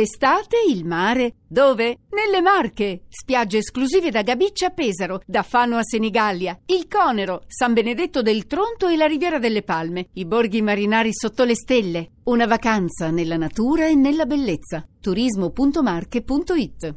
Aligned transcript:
Estate, 0.00 0.56
il 0.68 0.84
mare. 0.84 1.34
Dove? 1.46 1.98
Nelle 2.10 2.40
Marche. 2.40 3.02
Spiagge 3.08 3.58
esclusive 3.58 4.10
da 4.10 4.22
Gabiccia 4.22 4.66
a 4.66 4.70
Pesaro, 4.70 5.22
da 5.26 5.42
Fano 5.42 5.76
a 5.76 5.82
Senigallia, 5.82 6.58
il 6.66 6.86
Conero, 6.86 7.42
San 7.46 7.72
Benedetto 7.72 8.22
del 8.22 8.46
Tronto 8.46 8.86
e 8.88 8.96
la 8.96 9.06
Riviera 9.06 9.38
delle 9.38 9.62
Palme, 9.62 10.08
i 10.14 10.24
borghi 10.24 10.62
marinari 10.62 11.10
sotto 11.12 11.44
le 11.44 11.54
stelle. 11.54 12.10
Una 12.24 12.46
vacanza 12.46 13.10
nella 13.10 13.36
natura 13.36 13.88
e 13.88 13.94
nella 13.94 14.26
bellezza. 14.26 14.86
turismo.marche.it 15.00 16.94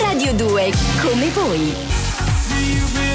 Radio 0.00 0.34
2, 0.34 0.72
come 1.02 1.30
voi. 1.30 3.07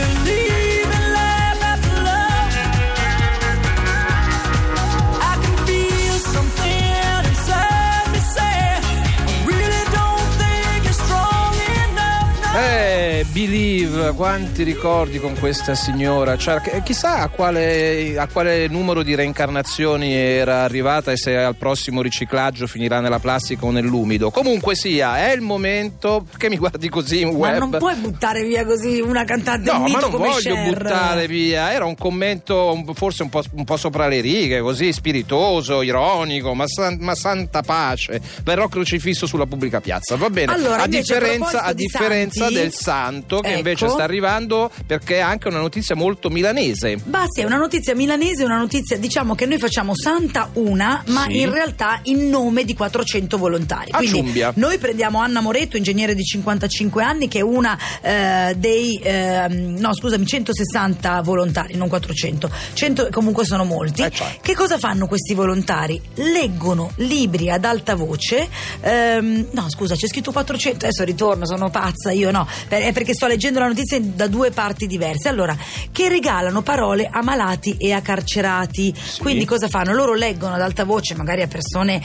Hey! 12.53 12.92
Eh, 13.23 13.32
Believe, 13.32 14.12
quanti 14.13 14.63
ricordi 14.63 15.18
con 15.18 15.38
questa 15.40 15.76
signora. 15.76 16.38
Cioè, 16.38 16.59
che- 16.62 16.82
chissà 16.84 17.20
a 17.20 17.30
quale, 17.30 18.18
a 18.18 18.27
quale 18.27 18.68
numero 18.68 19.02
di 19.02 19.16
reincarnazioni 19.16 20.13
era 20.13 20.63
arrivata 20.63 21.12
e 21.12 21.18
se 21.18 21.36
al 21.38 21.55
prossimo 21.55 22.02
riciclaggio 22.02 22.68
finirà 22.68 22.99
nella 22.99 23.20
plastica 23.20 23.66
o 23.66 23.72
nell'umido. 23.72 24.30
Comunque 24.30 24.76
sia, 24.76 25.18
è 25.26 25.34
il 25.34 25.41
momento. 25.41 26.26
Che 26.38 26.49
mi 26.49 26.58
guardi 26.58 26.90
così 26.90 27.22
in 27.22 27.30
Ma 27.30 27.38
web? 27.38 27.58
non 27.59 27.70
puoi 27.72 27.96
buttare 27.96 28.44
via 28.44 28.66
così 28.66 28.99
una 28.99 29.24
cantante 29.24 29.71
No, 29.71 29.80
mito 29.84 29.94
ma 29.94 30.02
non 30.02 30.12
voglio 30.12 30.54
Cher. 30.54 30.74
buttare 30.74 31.27
via. 31.27 31.71
Era 31.71 31.85
un 31.85 31.96
commento 31.96 32.84
forse 32.94 33.24
un 33.24 33.30
po', 33.30 33.41
un 33.54 33.63
po' 33.63 33.77
sopra 33.77 34.08
le 34.08 34.20
righe, 34.21 34.60
così 34.60 34.91
spiritoso, 34.91 35.82
ironico, 35.82 36.54
ma, 36.54 36.68
san- 36.68 36.98
ma 36.99 37.16
santa 37.16 37.62
pace. 37.62 38.21
Verrò 38.44 38.68
crocifisso 38.68 39.26
sulla 39.26 39.46
pubblica 39.46 39.80
piazza. 39.82 40.16
Va 40.18 40.30
bene. 40.30 40.52
Allora, 40.54 40.82
a 40.82 40.85
invece, 40.85 41.13
a 41.16 41.20
differenza, 41.20 41.62
a 41.63 41.74
di 41.74 41.84
differenza 41.84 42.40
santi, 42.43 42.54
del 42.54 42.74
santo, 42.74 43.12
che 43.21 43.47
ecco. 43.49 43.57
invece 43.57 43.87
sta 43.89 44.03
arrivando 44.03 44.71
perché 44.85 45.17
è 45.17 45.19
anche 45.19 45.47
una 45.47 45.59
notizia 45.59 45.95
molto 45.95 46.29
milanese. 46.29 46.97
Basti, 47.03 47.41
è 47.41 47.43
una 47.45 47.57
notizia 47.57 47.95
milanese, 47.95 48.43
una 48.43 48.57
notizia, 48.57 48.97
diciamo 48.97 49.35
che 49.35 49.45
noi 49.45 49.57
facciamo 49.59 49.93
Santa 49.95 50.49
una, 50.53 51.03
ma 51.07 51.25
Sì. 51.27 51.39
in 51.41 51.51
realtà 51.51 51.99
in 52.03 52.29
nome 52.29 52.63
di 52.63 52.73
400 52.75 53.37
volontari. 53.37 53.91
A 53.91 53.97
Quindi 53.97 54.17
Ciumbia. 54.17 54.51
noi 54.55 54.77
prendiamo 54.77 55.19
Anna 55.19 55.41
Moretto, 55.41 55.77
ingegnere 55.77 56.15
di 56.15 56.23
55 56.23 57.03
anni, 57.03 57.27
che 57.27 57.39
è 57.39 57.41
una 57.41 57.77
eh, 58.01 58.53
dei, 58.57 58.99
ehm, 59.03 59.77
no 59.79 59.93
scusami, 59.93 60.25
160 60.25 61.21
volontari, 61.21 61.75
non 61.75 61.87
400, 61.89 62.49
100 62.73 63.07
comunque 63.11 63.45
sono 63.45 63.63
molti. 63.65 64.01
Eh, 64.03 64.09
cioè. 64.11 64.38
Che 64.41 64.53
cosa 64.56 64.78
fanno 64.78 65.07
questi 65.07 65.34
volontari? 65.34 66.01
Leggono 66.16 66.91
libri 66.97 67.50
ad 67.50 67.66
alta 67.66 67.95
voce, 67.95 68.47
ehm, 68.81 69.47
no 69.51 69.69
scusa 69.69 69.95
c'è 69.95 70.07
scritto 70.07 70.31
400, 70.31 70.85
adesso 70.85 71.03
ritorno, 71.03 71.45
sono 71.45 71.69
pazza 71.69 72.11
io 72.11 72.31
no, 72.31 72.47
per- 72.67 72.81
è 72.81 72.91
perché 72.94 73.03
sto 73.12 73.28
leggendo 73.28 73.59
la 73.59 73.68
notizia 73.68 74.00
da 74.00 74.28
due 74.28 74.51
parti 74.51 74.88
diverse. 74.88 75.28
Allora, 75.28 75.57
che 75.91 76.07
regalano 76.07 76.62
parole 76.62 77.09
a 77.12 77.22
malati 77.22 77.75
e 77.78 77.91
a 77.91 78.01
carcerati. 78.01 78.94
Quindi 79.19 79.44
cosa 79.44 79.68
fanno? 79.68 79.94
Loro 79.94 80.13
leggono 80.13 80.53
ad 80.53 80.62
alta 80.62 80.85
voce 80.85 81.16
magari 81.16 81.41
a 81.41 81.47
persone 81.47 82.01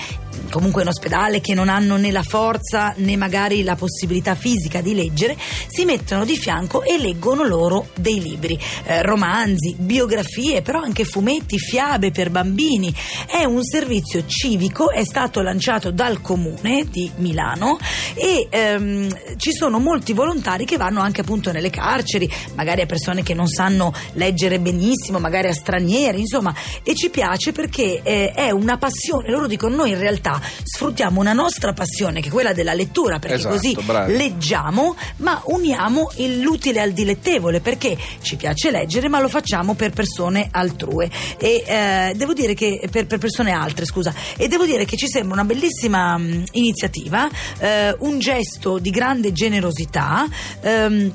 comunque 0.50 0.82
in 0.82 0.88
ospedale 0.88 1.41
che 1.41 1.54
non 1.54 1.69
hanno 1.69 1.96
né 1.96 2.10
la 2.10 2.22
forza 2.22 2.94
né 2.96 3.16
magari 3.16 3.62
la 3.62 3.76
possibilità 3.76 4.34
fisica 4.34 4.80
di 4.80 4.94
leggere, 4.94 5.36
si 5.69 5.84
mettono 5.84 6.24
di 6.24 6.36
fianco 6.36 6.82
e 6.82 6.98
leggono 6.98 7.44
loro 7.44 7.88
dei 7.94 8.20
libri, 8.20 8.58
eh, 8.84 9.02
romanzi, 9.02 9.74
biografie, 9.78 10.62
però 10.62 10.80
anche 10.80 11.04
fumetti, 11.04 11.58
fiabe 11.58 12.10
per 12.10 12.30
bambini. 12.30 12.94
È 13.26 13.44
un 13.44 13.62
servizio 13.62 14.24
civico, 14.26 14.91
è 14.91 15.04
stato 15.04 15.42
lanciato 15.42 15.91
dal 15.91 16.20
comune 16.20 16.86
di 16.91 17.10
Milano 17.16 17.78
e 18.14 18.46
ehm, 18.48 19.36
ci 19.36 19.52
sono 19.52 19.78
molti 19.78 20.12
volontari 20.12 20.64
che 20.64 20.76
vanno 20.76 20.88
anche 20.97 21.20
appunto 21.20 21.53
nelle 21.53 21.70
carceri, 21.70 22.31
magari 22.55 22.81
a 22.83 22.86
persone 22.86 23.22
che 23.22 23.34
non 23.34 23.48
sanno 23.48 23.92
leggere 24.15 24.59
benissimo, 24.60 25.19
magari 25.19 25.49
a 25.49 25.53
stranieri, 25.54 26.21
insomma, 26.21 26.54
e 26.82 26.94
ci 26.94 27.10
piace 27.10 27.53
perché 27.53 28.00
eh, 28.03 28.32
è 28.32 28.50
una 28.50 28.78
passione. 28.78 29.31
Loro 29.31 29.47
dicono 29.47 29.77
noi 29.77 29.91
in 29.91 29.98
realtà 29.98 30.41
sfruttiamo 30.62 31.21
una 31.21 31.32
nostra 31.32 31.72
passione 31.72 32.21
che 32.21 32.28
è 32.28 32.31
quella 32.32 32.53
della 32.53 32.75
lettura, 32.75 33.19
perché 33.19 33.37
Esatto, 33.37 33.54
così 33.54 33.77
bravi. 33.82 34.16
leggiamo, 34.16 34.97
ma 35.19 35.41
uniamo 35.47 36.10
il- 36.16 36.41
l'utile 36.41 36.81
al 36.81 36.93
dilettevole, 36.93 37.60
perché 37.60 37.97
ci 38.22 38.37
piace 38.37 38.71
leggere, 38.71 39.09
ma 39.09 39.21
lo 39.21 39.28
facciamo 39.28 39.75
per 39.75 39.91
persone 39.91 40.48
altrue. 40.50 41.10
E 41.38 41.62
eh, 41.66 42.12
devo 42.16 42.32
dire 42.32 42.54
che 42.54 42.88
per, 42.91 43.06
per 43.06 43.19
persone 43.19 43.50
altre, 43.53 43.84
scusa, 43.84 44.12
e 44.37 44.48
devo 44.48 44.65
dire 44.65 44.84
che 44.84 44.97
ci 44.97 45.09
sembra 45.09 45.34
una 45.34 45.44
bellissima 45.44 46.16
mh, 46.16 46.44
iniziativa, 46.53 47.28
eh, 47.59 47.94
un 48.00 48.19
gesto 48.19 48.78
di 48.78 48.91
grande 48.91 49.32
generosità. 49.32 50.27
Ehm, 50.78 51.12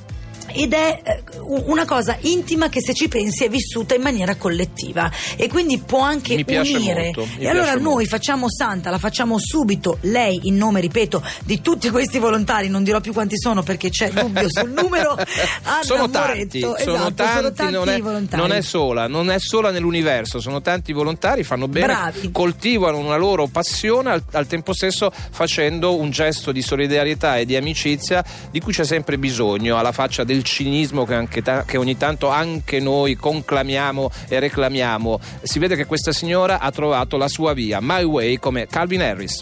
ed 0.53 0.73
è 0.73 1.01
eh, 1.03 1.23
una 1.65 1.85
cosa 1.85 2.17
intima 2.21 2.69
che 2.69 2.81
se 2.81 2.93
ci 2.93 3.07
pensi 3.07 3.43
è 3.43 3.49
vissuta 3.49 3.95
in 3.95 4.01
maniera 4.01 4.35
collettiva 4.35 5.11
e 5.35 5.47
quindi 5.49 5.79
può 5.79 6.01
anche 6.01 6.43
unire. 6.47 7.11
molto, 7.15 7.27
e 7.37 7.49
allora 7.49 7.73
noi 7.73 7.81
molto. 7.81 8.09
facciamo 8.09 8.49
Santa, 8.49 8.89
la 8.89 8.97
facciamo 8.97 9.37
subito, 9.39 9.97
lei 10.01 10.41
in 10.43 10.55
nome, 10.55 10.79
ripeto, 10.79 11.23
di 11.43 11.61
tutti 11.61 11.89
questi 11.89 12.19
volontari, 12.19 12.69
non 12.69 12.83
dirò 12.83 13.01
più 13.01 13.13
quanti 13.13 13.37
sono 13.37 13.63
perché 13.63 13.89
c'è 13.89 14.11
dubbio 14.11 14.47
sul 14.49 14.69
numero. 14.69 15.15
Anna 15.63 15.83
sono 15.83 16.09
tanti, 16.09 16.59
Moretto, 16.59 16.83
sono 16.83 16.97
esatto, 16.97 17.13
tanti, 17.13 17.35
sono 17.35 17.51
tanti 17.51 17.73
non, 17.73 17.89
è, 17.89 17.99
volontari. 17.99 18.41
non 18.41 18.51
è 18.51 18.61
sola, 18.61 19.07
non 19.07 19.31
è 19.31 19.39
sola 19.39 19.71
nell'universo, 19.71 20.39
sono 20.39 20.61
tanti 20.61 20.93
volontari, 20.93 21.43
fanno 21.43 21.67
bene, 21.67 21.87
Bravi. 21.87 22.31
coltivano 22.31 22.97
una 22.97 23.17
loro 23.17 23.47
passione 23.47 24.11
al, 24.11 24.23
al 24.31 24.47
tempo 24.47 24.73
stesso 24.73 25.11
facendo 25.31 25.97
un 25.97 26.11
gesto 26.11 26.51
di 26.51 26.61
solidarietà 26.61 27.37
e 27.37 27.45
di 27.45 27.55
amicizia 27.55 28.23
di 28.51 28.59
cui 28.59 28.73
c'è 28.73 28.85
sempre 28.85 29.17
bisogno, 29.17 29.77
alla 29.77 29.91
faccia 29.91 30.23
del 30.23 30.42
cinismo 30.43 31.05
che, 31.05 31.41
ta- 31.41 31.63
che 31.65 31.77
ogni 31.77 31.97
tanto 31.97 32.29
anche 32.29 32.79
noi 32.79 33.15
conclamiamo 33.15 34.11
e 34.27 34.39
reclamiamo. 34.39 35.19
Si 35.41 35.59
vede 35.59 35.75
che 35.75 35.85
questa 35.85 36.11
signora 36.11 36.59
ha 36.59 36.71
trovato 36.71 37.17
la 37.17 37.27
sua 37.27 37.53
via, 37.53 37.79
My 37.81 38.03
Way, 38.03 38.37
come 38.37 38.67
Calvin 38.67 39.01
Harris. 39.01 39.41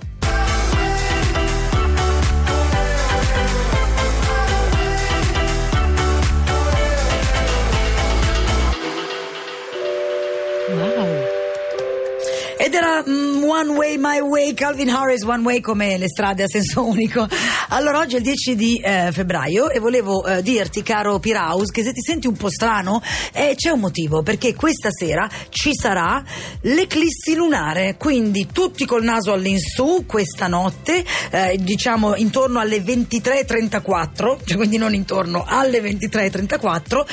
Ed 12.63 12.75
era 12.75 13.03
mm, 13.03 13.43
One 13.43 13.69
Way 13.71 13.97
My 13.97 14.19
Way, 14.19 14.53
Calvin 14.53 14.89
Harris 14.89 15.23
One 15.23 15.43
Way 15.43 15.61
come 15.61 15.97
le 15.97 16.07
strade 16.07 16.43
a 16.43 16.47
senso 16.47 16.85
unico. 16.85 17.27
Allora 17.73 17.99
oggi 17.99 18.15
è 18.15 18.17
il 18.17 18.23
10 18.25 18.55
di 18.57 18.81
eh, 18.83 19.11
febbraio 19.13 19.69
e 19.69 19.79
volevo 19.79 20.25
eh, 20.25 20.41
dirti 20.41 20.83
caro 20.83 21.19
Piraus 21.19 21.71
che 21.71 21.83
se 21.83 21.93
ti 21.93 22.01
senti 22.01 22.27
un 22.27 22.35
po' 22.35 22.49
strano 22.49 23.01
eh, 23.31 23.53
c'è 23.55 23.69
un 23.69 23.79
motivo 23.79 24.23
perché 24.23 24.53
questa 24.55 24.89
sera 24.91 25.29
ci 25.47 25.73
sarà 25.73 26.21
l'eclissi 26.63 27.33
lunare, 27.33 27.95
quindi 27.97 28.49
tutti 28.51 28.85
col 28.85 29.05
naso 29.05 29.31
all'insù 29.31 30.03
questa 30.05 30.47
notte, 30.47 31.05
eh, 31.29 31.57
diciamo 31.61 32.17
intorno 32.17 32.59
alle 32.59 32.79
23.34, 32.79 34.39
cioè 34.43 34.57
quindi 34.57 34.75
non 34.75 34.93
intorno 34.93 35.45
alle 35.47 35.79
23.34, 35.79 37.05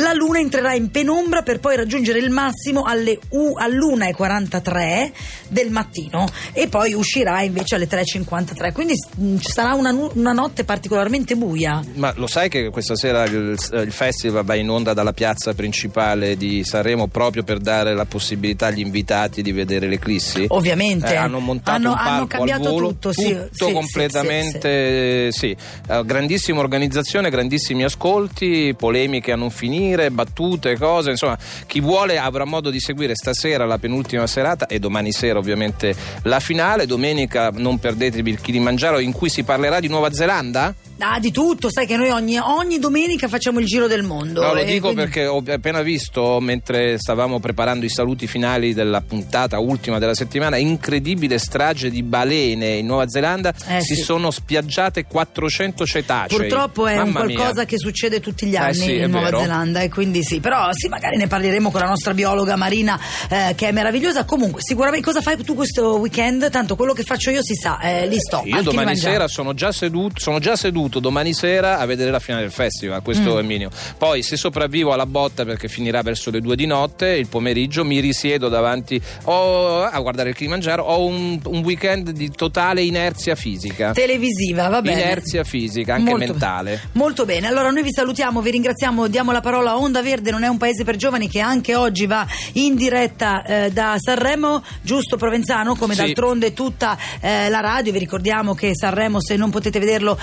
la 0.00 0.12
luna 0.12 0.38
entrerà 0.38 0.74
in 0.74 0.92
penombra 0.92 1.42
per 1.42 1.58
poi 1.58 1.74
raggiungere 1.74 2.20
il 2.20 2.30
massimo 2.30 2.84
alle 2.84 3.18
U, 3.30 3.54
all'1.43 3.56 5.10
del 5.48 5.72
mattino 5.72 6.28
e 6.52 6.68
poi 6.68 6.92
uscirà 6.92 7.42
invece 7.42 7.74
alle 7.74 7.88
3.53, 7.88 8.72
quindi 8.72 8.94
mm, 9.20 9.38
ci 9.38 9.50
sarà 9.50 9.74
una, 9.74 10.03
nu- 10.12 10.20
una 10.20 10.32
notte 10.32 10.64
particolarmente 10.64 11.34
buia. 11.36 11.82
Ma 11.94 12.12
lo 12.16 12.26
sai 12.26 12.48
che 12.48 12.70
questa 12.70 12.96
sera 12.96 13.24
il, 13.24 13.56
il 13.72 13.92
festival 13.92 14.44
va 14.44 14.54
in 14.54 14.68
onda 14.70 14.92
dalla 14.94 15.12
piazza 15.12 15.54
principale 15.54 16.36
di 16.36 16.64
Sanremo 16.64 17.06
proprio 17.06 17.42
per 17.42 17.58
dare 17.58 17.94
la 17.94 18.04
possibilità 18.04 18.66
agli 18.66 18.80
invitati 18.80 19.42
di 19.42 19.52
vedere 19.52 19.86
l'eclissi? 19.88 20.46
Ovviamente. 20.48 21.12
Eh, 21.12 21.16
hanno 21.16 21.40
montato 21.40 21.76
Hanno- 21.76 21.90
un 21.90 21.94
palco 21.96 22.08
hanno 22.10 22.22
al 22.22 22.28
cambiato 22.28 22.70
volo, 22.70 22.88
tutto, 22.88 23.12
sì, 23.12 23.22
sì, 23.22 23.36
sì, 23.50 23.72
completamente 23.72 25.30
sì, 25.32 25.56
Eh, 25.88 26.02
grandissima 26.04 26.60
organizzazione, 26.60 27.30
grandissimi 27.30 27.84
ascolti, 27.84 28.74
polemiche 28.76 29.32
a 29.32 29.36
non 29.36 29.50
finire, 29.50 30.10
battute, 30.10 30.76
cose, 30.78 31.10
insomma, 31.10 31.36
chi 31.66 31.80
vuole 31.80 32.18
avrà 32.18 32.44
modo 32.44 32.70
di 32.70 32.80
seguire 32.80 33.14
stasera 33.14 33.64
la 33.66 33.78
penultima 33.78 34.26
serata 34.26 34.66
e 34.66 34.78
domani 34.78 35.12
sera 35.12 35.38
ovviamente 35.38 35.94
la 36.22 36.40
finale, 36.40 36.86
domenica 36.86 37.50
non 37.54 37.78
perdetevi 37.78 38.30
il 38.30 38.40
Kilimangiaro 38.40 38.98
in 38.98 39.12
cui 39.12 39.28
si 39.28 39.42
parlerà 39.42 39.80
di 39.80 39.88
Nuova 39.94 40.10
Zelanda? 40.12 40.74
Ah, 41.06 41.18
di 41.18 41.30
tutto, 41.30 41.70
sai 41.70 41.86
che 41.86 41.96
noi 41.96 42.08
ogni, 42.10 42.38
ogni 42.38 42.78
domenica 42.78 43.28
facciamo 43.28 43.58
il 43.60 43.66
giro 43.66 43.86
del 43.86 44.02
mondo. 44.02 44.40
No, 44.42 44.54
lo 44.54 44.64
dico 44.64 44.92
quindi- 44.92 45.02
perché 45.02 45.26
ho 45.26 45.42
appena 45.46 45.82
visto, 45.82 46.38
mentre 46.40 46.96
stavamo 46.98 47.40
preparando 47.40 47.84
i 47.84 47.90
saluti 47.90 48.26
finali 48.26 48.72
della 48.72 49.02
puntata 49.02 49.58
ultima 49.58 49.98
della 49.98 50.14
settimana, 50.14 50.56
incredibile 50.56 51.38
strage 51.38 51.90
di 51.90 52.02
balene 52.02 52.76
in 52.76 52.86
Nuova 52.86 53.06
Zelanda. 53.08 53.52
Eh, 53.68 53.80
si 53.82 53.96
sì. 53.96 54.02
sono 54.02 54.30
spiaggiate 54.30 55.04
400 55.04 55.84
cetacei. 55.86 56.38
Purtroppo 56.38 56.86
è 56.86 56.96
un 56.96 57.10
Mamma 57.10 57.24
mia. 57.26 57.36
qualcosa 57.36 57.64
che 57.66 57.76
succede 57.78 58.20
tutti 58.20 58.46
gli 58.46 58.54
Eh 58.54 58.58
anni 58.58 58.74
sì, 58.74 58.92
è 58.94 59.04
in 59.04 59.10
Nuova 59.10 59.26
vero. 59.26 59.40
Zelanda 59.40 59.80
e 59.80 59.88
quindi 59.90 60.22
sì, 60.22 60.40
però 60.40 60.68
sì, 60.72 60.88
magari 60.88 61.16
ne 61.16 61.26
parleremo 61.26 61.70
con 61.70 61.80
la 61.80 61.86
nostra 61.88 62.14
biologa 62.14 62.56
Marina 62.56 62.98
eh, 63.28 63.52
che 63.54 63.68
è 63.68 63.72
meravigliosa. 63.72 64.24
Comunque, 64.24 64.62
sicuramente 64.62 65.04
cosa 65.04 65.20
fai 65.20 65.36
tu 65.42 65.54
questo 65.54 65.98
weekend? 65.98 66.48
Tanto 66.50 66.76
quello 66.76 66.92
che 66.94 67.02
faccio 67.02 67.30
io 67.30 67.42
si 67.42 67.54
sa, 67.54 67.78
eh, 67.80 68.06
lì 68.06 68.16
sto. 68.18 68.42
Io 68.46 68.62
domani 68.62 68.96
sera 68.96 69.28
sono 69.28 69.52
già, 69.54 69.70
seduto, 69.70 70.18
sono 70.18 70.38
già 70.38 70.56
seduto 70.56 70.93
domani 71.00 71.32
sera 71.34 71.78
a 71.78 71.86
vedere 71.86 72.10
la 72.10 72.18
finale 72.18 72.42
del 72.44 72.52
festival, 72.52 73.02
questo 73.02 73.34
Mm. 73.34 73.36
è 73.36 73.40
il 73.40 73.46
minimo. 73.46 73.70
Poi 73.98 74.22
se 74.22 74.36
sopravvivo 74.36 74.92
alla 74.92 75.06
botta 75.06 75.44
perché 75.44 75.68
finirà 75.68 76.02
verso 76.02 76.30
le 76.30 76.40
due 76.40 76.56
di 76.56 76.66
notte, 76.66 77.08
il 77.10 77.26
pomeriggio 77.28 77.84
mi 77.84 78.00
risiedo 78.00 78.48
davanti 78.48 79.00
ho- 79.24 79.82
a 79.82 79.98
guardare 80.00 80.30
il 80.30 80.34
Kilimangiaro, 80.34 80.82
ho 80.84 81.04
un, 81.04 81.40
un 81.44 81.58
weekend 81.64 82.10
di 82.10 82.30
totale 82.30 82.82
inerzia 82.82 83.34
fisica. 83.34 83.92
televisiva, 83.92 84.68
va 84.68 84.80
bene. 84.82 85.00
Inerzia 85.00 85.44
fisica, 85.44 85.94
anche 85.94 86.10
Molto 86.10 86.26
mentale. 86.26 86.80
Molto 86.92 87.24
bene, 87.24 87.46
allora 87.46 87.70
noi 87.70 87.82
vi 87.82 87.92
salutiamo, 87.92 88.40
vi 88.40 88.50
ringraziamo, 88.50 89.06
diamo 89.08 89.32
la 89.32 89.40
parola 89.40 89.70
a 89.72 89.78
Onda 89.78 90.02
Verde, 90.02 90.30
non 90.30 90.42
è 90.44 90.48
un 90.48 90.56
paese 90.58 90.84
per 90.84 90.96
giovani 90.96 91.28
che 91.28 91.40
anche 91.40 91.74
oggi 91.74 92.06
va 92.06 92.26
in 92.54 92.74
diretta 92.76 93.42
eh, 93.44 93.70
da 93.72 93.94
Sanremo, 93.98 94.62
giusto 94.82 95.16
Provenzano, 95.16 95.74
come 95.76 95.94
Sì. 95.94 96.00
d'altronde 96.00 96.52
tutta 96.52 96.96
eh, 97.20 97.48
la 97.48 97.60
radio, 97.60 97.92
vi 97.92 97.98
ricordiamo 97.98 98.54
che 98.54 98.70
Sanremo 98.74 99.20
se 99.20 99.36
non 99.36 99.50
potete 99.50 99.78
vederlo 99.78 100.18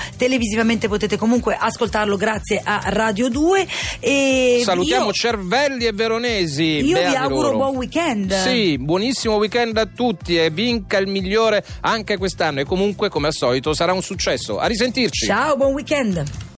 televisivamente 0.51 0.87
potete 0.87 1.17
comunque 1.17 1.57
ascoltarlo 1.59 2.17
grazie 2.17 2.61
a 2.63 2.81
Radio 2.85 3.29
2 3.29 3.67
e 3.99 4.61
Salutiamo 4.63 5.07
io, 5.07 5.13
Cervelli 5.13 5.85
e 5.85 5.93
Veronesi. 5.93 6.85
io 6.85 6.97
vi 6.97 7.15
auguro 7.15 7.47
loro. 7.47 7.57
buon 7.57 7.75
weekend. 7.77 8.33
Sì, 8.43 8.77
buonissimo 8.77 9.35
weekend 9.35 9.77
a 9.77 9.85
tutti 9.85 10.37
e 10.37 10.49
vinca 10.49 10.97
il 10.97 11.07
migliore 11.07 11.63
anche 11.81 12.17
quest'anno 12.17 12.59
e 12.59 12.65
comunque 12.65 13.09
come 13.09 13.27
al 13.27 13.33
solito 13.33 13.73
sarà 13.73 13.93
un 13.93 14.01
successo. 14.01 14.59
A 14.59 14.65
risentirci. 14.67 15.25
Ciao, 15.25 15.55
buon 15.55 15.73
weekend. 15.73 16.49